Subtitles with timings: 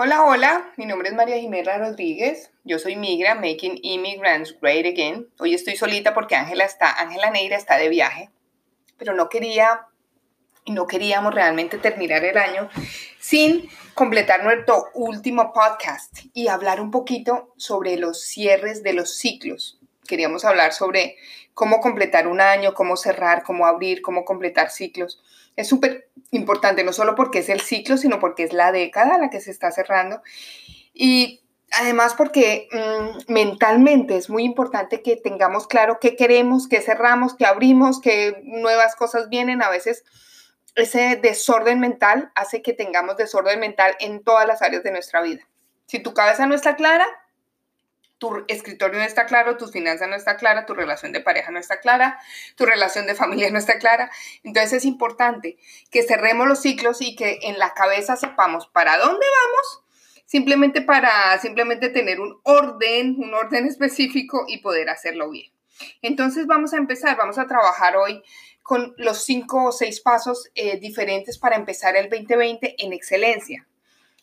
[0.00, 5.26] Hola, hola, mi nombre es María Jimena Rodríguez, yo soy Migra, Making Immigrants Great Again.
[5.40, 8.30] Hoy estoy solita porque Ángela está, Ángela Neira está de viaje,
[8.96, 9.88] pero no quería
[10.64, 12.68] y no queríamos realmente terminar el año
[13.18, 19.80] sin completar nuestro último podcast y hablar un poquito sobre los cierres de los ciclos.
[20.06, 21.16] Queríamos hablar sobre
[21.54, 25.20] cómo completar un año, cómo cerrar, cómo abrir, cómo completar ciclos.
[25.58, 29.28] Es súper importante, no solo porque es el ciclo, sino porque es la década la
[29.28, 30.22] que se está cerrando.
[30.94, 31.40] Y
[31.72, 37.44] además porque mm, mentalmente es muy importante que tengamos claro qué queremos, qué cerramos, qué
[37.44, 39.60] abrimos, qué nuevas cosas vienen.
[39.60, 40.04] A veces
[40.76, 45.42] ese desorden mental hace que tengamos desorden mental en todas las áreas de nuestra vida.
[45.86, 47.04] Si tu cabeza no está clara,
[48.18, 51.58] tu escritorio no está claro, tus finanzas no está clara, tu relación de pareja no
[51.58, 52.18] está clara,
[52.56, 54.10] tu relación de familia no está clara.
[54.42, 55.56] Entonces es importante
[55.90, 59.84] que cerremos los ciclos y que en la cabeza sepamos para dónde vamos,
[60.26, 65.52] simplemente para simplemente tener un orden, un orden específico y poder hacerlo bien.
[66.02, 68.20] Entonces vamos a empezar, vamos a trabajar hoy
[68.64, 73.67] con los cinco o seis pasos eh, diferentes para empezar el 2020 en excelencia.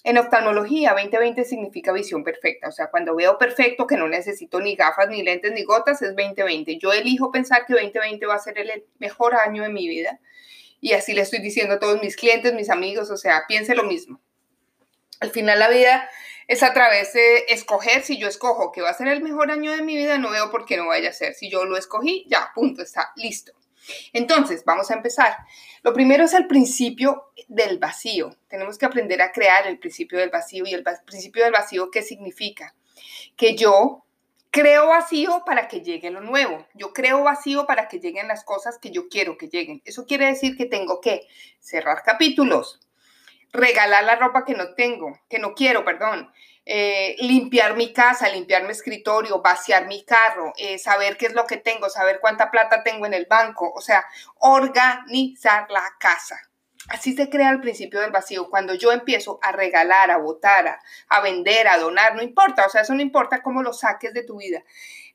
[0.05, 2.67] En oftalmología, 2020 significa visión perfecta.
[2.67, 6.15] O sea, cuando veo perfecto, que no necesito ni gafas, ni lentes, ni gotas, es
[6.15, 6.77] 2020.
[6.77, 10.19] Yo elijo pensar que 2020 va a ser el mejor año de mi vida.
[10.79, 13.81] Y así le estoy diciendo a todos mis clientes, mis amigos, o sea, piense lo
[13.81, 14.21] mismo.
[15.21, 16.07] Al final la vida
[16.47, 18.03] es a través de escoger.
[18.03, 20.51] Si yo escojo que va a ser el mejor año de mi vida, no veo
[20.51, 21.33] por qué no vaya a ser.
[21.33, 23.53] Si yo lo escogí, ya, punto, está listo.
[24.13, 25.35] Entonces, vamos a empezar.
[25.83, 28.35] Lo primero es el principio del vacío.
[28.47, 30.65] Tenemos que aprender a crear el principio del vacío.
[30.65, 32.75] ¿Y el principio del vacío qué significa?
[33.35, 34.05] Que yo
[34.55, 36.65] creo vacío para que llegue lo nuevo.
[36.73, 39.81] Yo creo vacío para que lleguen las cosas que yo quiero que lleguen.
[39.83, 41.27] Eso quiere decir que tengo que
[41.59, 42.79] cerrar capítulos,
[43.51, 46.31] regalar la ropa que no tengo, que no quiero, perdón,
[46.65, 51.45] eh, limpiar mi casa, limpiar mi escritorio, vaciar mi carro, eh, saber qué es lo
[51.45, 54.05] que tengo, saber cuánta plata tengo en el banco, o sea,
[54.39, 56.39] organizar la casa.
[56.87, 58.49] Así se crea el principio del vacío.
[58.49, 62.69] Cuando yo empiezo a regalar, a votar, a, a vender, a donar, no importa, o
[62.69, 64.63] sea, eso no importa cómo lo saques de tu vida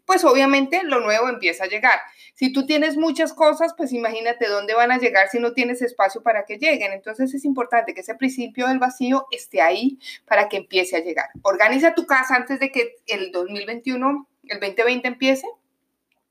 [0.07, 2.01] pues obviamente lo nuevo empieza a llegar.
[2.35, 6.23] Si tú tienes muchas cosas, pues imagínate dónde van a llegar si no tienes espacio
[6.23, 6.93] para que lleguen.
[6.93, 11.31] Entonces es importante que ese principio del vacío esté ahí para que empiece a llegar.
[11.43, 15.47] Organiza tu casa antes de que el 2021, el 2020 empiece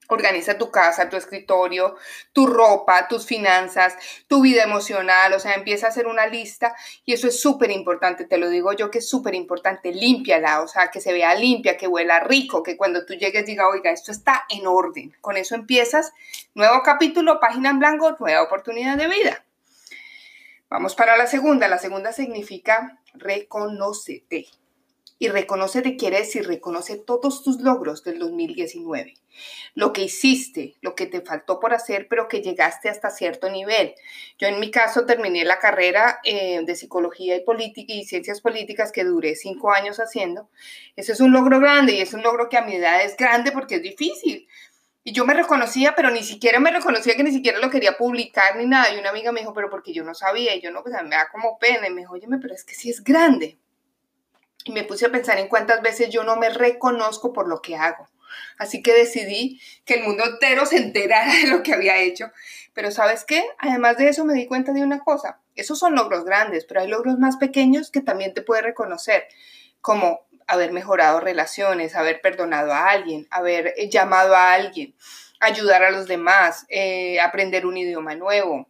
[0.09, 1.95] Organiza tu casa, tu escritorio,
[2.33, 3.95] tu ropa, tus finanzas,
[4.27, 6.75] tu vida emocional, o sea, empieza a hacer una lista
[7.05, 10.67] y eso es súper importante, te lo digo yo que es súper importante, límpiala, o
[10.67, 14.11] sea, que se vea limpia, que huela rico, que cuando tú llegues diga, oiga, esto
[14.11, 15.15] está en orden.
[15.21, 16.11] Con eso empiezas,
[16.55, 19.45] nuevo capítulo, página en blanco, nueva oportunidad de vida.
[20.69, 24.47] Vamos para la segunda, la segunda significa reconócete
[25.19, 29.15] y reconoce te quiere decir reconoce todos tus logros del 2019,
[29.75, 33.93] lo que hiciste, lo que te faltó por hacer, pero que llegaste hasta cierto nivel.
[34.39, 38.93] Yo en mi caso terminé la carrera eh, de psicología y política y ciencias políticas
[38.93, 40.49] que duré cinco años haciendo.
[40.95, 43.51] Eso es un logro grande y es un logro que a mi edad es grande
[43.51, 44.47] porque es difícil.
[45.03, 48.57] Y yo me reconocía, pero ni siquiera me reconocía que ni siquiera lo quería publicar
[48.57, 48.93] ni nada.
[48.93, 50.55] Y una amiga me dijo, pero porque yo no sabía.
[50.55, 51.87] Y yo no, pues me da como pena.
[51.87, 53.57] Y me dijo, oye, pero es que sí es grande.
[54.69, 57.75] Y me puse a pensar en cuántas veces yo no me reconozco por lo que
[57.75, 58.07] hago.
[58.59, 62.31] Así que decidí que el mundo entero se enterara de lo que había hecho.
[62.75, 63.43] Pero ¿sabes qué?
[63.57, 65.39] Además de eso me di cuenta de una cosa.
[65.55, 69.27] Esos son logros grandes, pero hay logros más pequeños que también te puedes reconocer,
[69.81, 74.93] como haber mejorado relaciones, haber perdonado a alguien, haber eh, llamado a alguien,
[75.39, 78.69] ayudar a los demás, eh, aprender un idioma nuevo,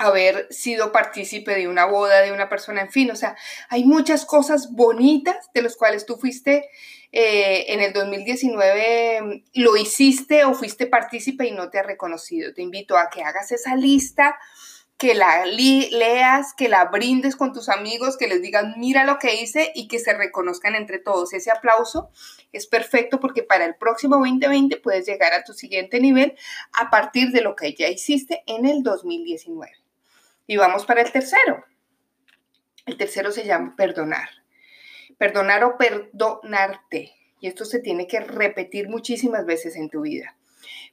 [0.00, 3.36] haber sido partícipe de una boda de una persona, en fin, o sea,
[3.68, 6.70] hay muchas cosas bonitas de las cuales tú fuiste
[7.12, 12.54] eh, en el 2019, lo hiciste o fuiste partícipe y no te ha reconocido.
[12.54, 14.38] Te invito a que hagas esa lista,
[14.96, 19.34] que la leas, que la brindes con tus amigos, que les digas, mira lo que
[19.42, 21.34] hice y que se reconozcan entre todos.
[21.34, 22.10] Ese aplauso
[22.52, 26.34] es perfecto porque para el próximo 2020 puedes llegar a tu siguiente nivel
[26.72, 29.70] a partir de lo que ya hiciste en el 2019.
[30.50, 31.64] Y vamos para el tercero.
[32.84, 34.30] El tercero se llama perdonar.
[35.16, 37.12] Perdonar o perdonarte.
[37.40, 40.36] Y esto se tiene que repetir muchísimas veces en tu vida.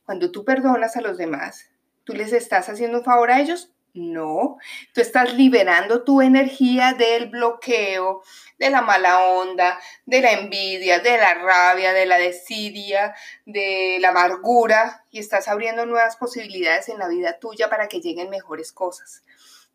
[0.06, 1.72] Cuando tú perdonas a los demás,
[2.04, 3.74] ¿tú les estás haciendo un favor a ellos?
[3.98, 4.60] No,
[4.94, 8.22] tú estás liberando tu energía del bloqueo,
[8.60, 13.16] de la mala onda, de la envidia, de la rabia, de la desidia,
[13.48, 18.30] de la amargura y estás abriendo nuevas posibilidades en la vida tuya para que lleguen
[18.30, 19.24] mejores cosas.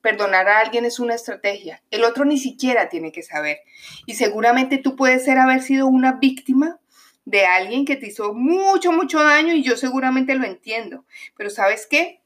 [0.01, 1.83] Perdonar a alguien es una estrategia.
[1.91, 3.59] El otro ni siquiera tiene que saber.
[4.07, 6.79] Y seguramente tú puedes ser haber sido una víctima
[7.25, 11.05] de alguien que te hizo mucho, mucho daño y yo seguramente lo entiendo.
[11.37, 12.22] Pero ¿sabes qué?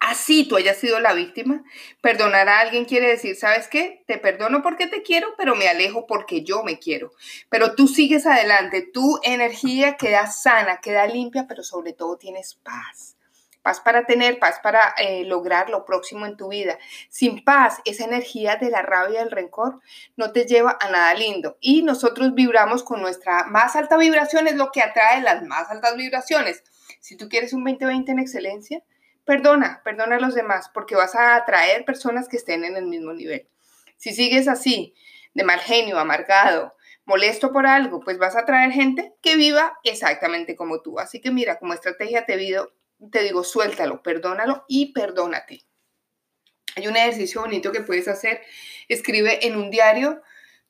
[0.00, 1.62] Así tú hayas sido la víctima,
[2.00, 4.02] perdonar a alguien quiere decir, ¿sabes qué?
[4.06, 7.12] Te perdono porque te quiero, pero me alejo porque yo me quiero.
[7.50, 13.16] Pero tú sigues adelante, tu energía queda sana, queda limpia, pero sobre todo tienes paz
[13.62, 16.78] paz para tener, paz para eh, lograr lo próximo en tu vida.
[17.08, 19.80] Sin paz, esa energía de la rabia y el rencor
[20.16, 21.58] no te lleva a nada lindo.
[21.60, 25.96] Y nosotros vibramos con nuestra más alta vibración, es lo que atrae las más altas
[25.96, 26.62] vibraciones.
[27.00, 28.82] Si tú quieres un 2020 en excelencia,
[29.24, 33.12] perdona, perdona a los demás, porque vas a atraer personas que estén en el mismo
[33.12, 33.48] nivel.
[33.96, 34.94] Si sigues así,
[35.34, 36.74] de mal genio, amargado,
[37.04, 40.98] molesto por algo, pues vas a atraer gente que viva exactamente como tú.
[40.98, 42.72] Así que mira, como estrategia te, pido,
[43.10, 45.64] te digo, suéltalo, perdónalo y perdónate.
[46.76, 48.42] Hay un ejercicio bonito que puedes hacer.
[48.88, 50.22] Escribe en un diario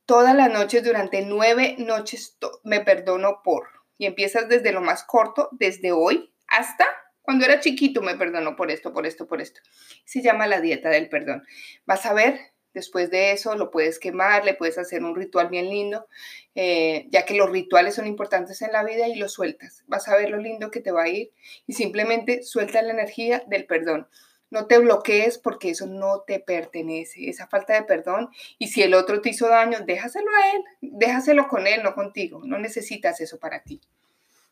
[0.06, 3.68] todas las noches durante nueve noches me perdono por.
[3.98, 6.86] Y empiezas desde lo más corto, desde hoy hasta
[7.30, 9.60] cuando era chiquito me perdono por esto, por esto, por esto.
[10.04, 11.44] Se llama la dieta del perdón.
[11.86, 12.40] Vas a ver
[12.74, 16.06] Después de eso lo puedes quemar, le puedes hacer un ritual bien lindo,
[16.54, 19.82] eh, ya que los rituales son importantes en la vida y lo sueltas.
[19.86, 21.32] Vas a ver lo lindo que te va a ir
[21.66, 24.08] y simplemente suelta la energía del perdón.
[24.50, 28.30] No te bloquees porque eso no te pertenece, esa falta de perdón.
[28.58, 32.42] Y si el otro te hizo daño, déjaselo a él, déjaselo con él, no contigo.
[32.44, 33.80] No necesitas eso para ti.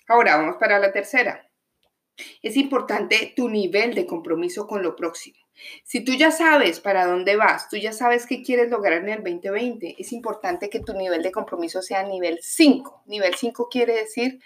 [0.08, 1.47] Ahora vamos para la tercera.
[2.42, 5.38] Es importante tu nivel de compromiso con lo próximo.
[5.84, 9.24] Si tú ya sabes para dónde vas, tú ya sabes qué quieres lograr en el
[9.24, 13.02] 2020, es importante que tu nivel de compromiso sea nivel 5.
[13.06, 14.40] Nivel 5 quiere decir,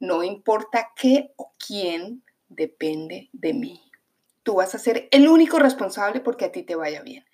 [0.00, 3.80] no importa qué o quién depende de mí.
[4.42, 7.24] Tú vas a ser el único responsable porque a ti te vaya bien.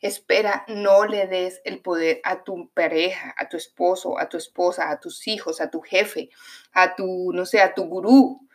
[0.00, 4.90] Espera, no le des el poder a tu pareja, a tu esposo, a tu esposa,
[4.90, 6.30] a tus hijos, a tu jefe,
[6.72, 8.48] a tu, no sé, a tu gurú,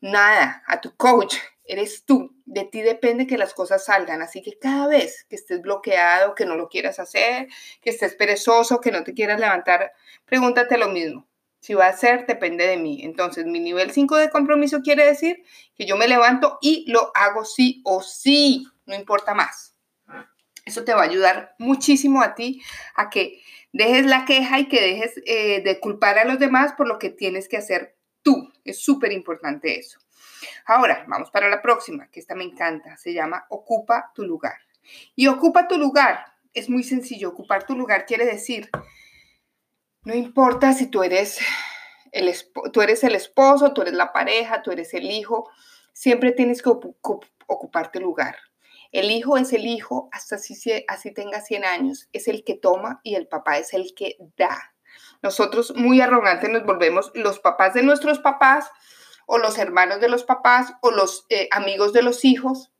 [0.00, 1.36] nada, a tu coach
[1.70, 2.34] eres tú.
[2.44, 4.22] De ti depende que las cosas salgan.
[4.22, 7.48] Así que cada vez que estés bloqueado, que no lo quieras hacer,
[7.80, 9.92] que estés perezoso, que no te quieras levantar,
[10.24, 11.28] pregúntate lo mismo.
[11.60, 13.02] Si va a ser, depende de mí.
[13.04, 15.44] Entonces, mi nivel 5 de compromiso quiere decir
[15.76, 19.76] que yo me levanto y lo hago sí o sí, no importa más.
[20.64, 22.62] Eso te va a ayudar muchísimo a ti
[22.94, 23.40] a que
[23.72, 27.10] dejes la queja y que dejes eh, de culpar a los demás por lo que
[27.10, 28.52] tienes que hacer tú.
[28.64, 29.98] Es súper importante eso.
[30.66, 32.96] Ahora, vamos para la próxima, que esta me encanta.
[32.96, 34.56] Se llama Ocupa tu lugar.
[35.14, 36.24] Y ocupa tu lugar.
[36.52, 37.30] Es muy sencillo.
[37.30, 38.70] Ocupar tu lugar quiere decir,
[40.04, 41.38] no importa si tú eres
[42.12, 42.34] el,
[42.72, 45.48] tú eres el esposo, tú eres la pareja, tú eres el hijo,
[45.92, 48.36] siempre tienes que ocupar tu lugar.
[48.92, 50.54] El hijo es el hijo hasta así,
[50.88, 52.08] así tenga 100 años.
[52.12, 54.74] Es el que toma y el papá es el que da.
[55.22, 58.70] Nosotros muy arrogantes nos volvemos los papás de nuestros papás
[59.26, 62.70] o los hermanos de los papás o los eh, amigos de los hijos.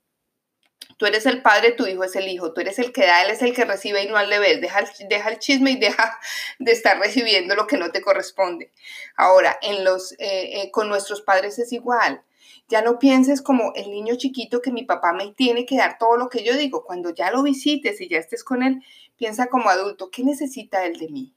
[0.97, 3.31] Tú eres el padre, tu hijo es el hijo, tú eres el que da, él
[3.31, 4.61] es el que recibe y no al revés.
[4.61, 6.19] Deja, deja el chisme y deja
[6.59, 8.73] de estar recibiendo lo que no te corresponde.
[9.17, 12.23] Ahora, en los, eh, eh, con nuestros padres es igual.
[12.69, 16.17] Ya no pienses como el niño chiquito que mi papá me tiene que dar todo
[16.17, 16.85] lo que yo digo.
[16.85, 18.83] Cuando ya lo visites y ya estés con él,
[19.17, 21.35] piensa como adulto, ¿qué necesita él de mí?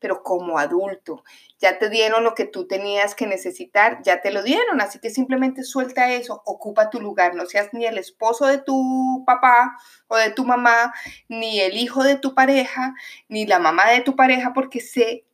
[0.00, 1.22] Pero como adulto.
[1.58, 5.10] Ya te dieron lo que tú tenías que necesitar, ya te lo dieron, así que
[5.10, 9.76] simplemente suelta eso, ocupa tu lugar, no seas ni el esposo de tu papá
[10.08, 10.92] o de tu mamá,
[11.28, 12.94] ni el hijo de tu pareja,
[13.28, 15.24] ni la mamá de tu pareja, porque se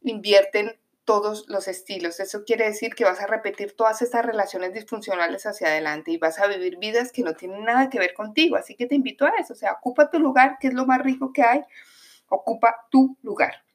[0.00, 2.20] invierten todos los estilos.
[2.20, 6.38] Eso quiere decir que vas a repetir todas estas relaciones disfuncionales hacia adelante y vas
[6.38, 8.56] a vivir vidas que no tienen nada que ver contigo.
[8.56, 11.00] Así que te invito a eso, o sea, ocupa tu lugar, que es lo más
[11.00, 11.62] rico que hay,
[12.28, 13.65] ocupa tu lugar.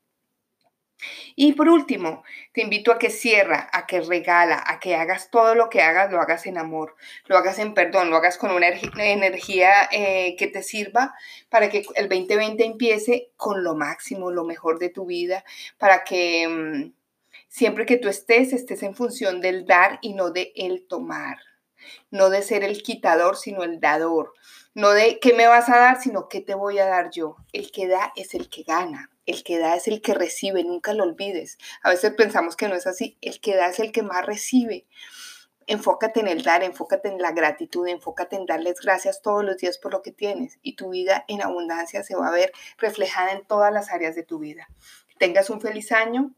[1.35, 5.55] Y por último, te invito a que cierra, a que regala, a que hagas todo
[5.55, 8.67] lo que hagas, lo hagas en amor, lo hagas en perdón, lo hagas con una
[8.67, 11.15] energía eh, que te sirva
[11.49, 15.43] para que el 2020 empiece con lo máximo, lo mejor de tu vida,
[15.77, 16.93] para que mm,
[17.47, 21.37] siempre que tú estés, estés en función del dar y no de el tomar,
[22.09, 24.33] no de ser el quitador, sino el dador,
[24.73, 27.35] no de qué me vas a dar, sino qué te voy a dar yo.
[27.51, 29.09] El que da es el que gana.
[29.31, 31.57] El que da es el que recibe, nunca lo olvides.
[31.83, 33.17] A veces pensamos que no es así.
[33.21, 34.87] El que da es el que más recibe.
[35.67, 39.77] Enfócate en el dar, enfócate en la gratitud, enfócate en darles gracias todos los días
[39.77, 43.45] por lo que tienes y tu vida en abundancia se va a ver reflejada en
[43.45, 44.67] todas las áreas de tu vida.
[45.17, 46.35] tengas un feliz año,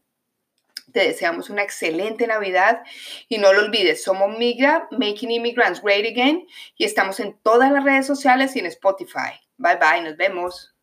[0.92, 2.82] Te deseamos una excelente Navidad
[3.28, 6.46] y no lo olvides, somos Migra, Making Immigrants Great Again
[6.76, 9.32] y estamos en todas las redes sociales y en Spotify.
[9.56, 10.73] Bye bye, nos vemos.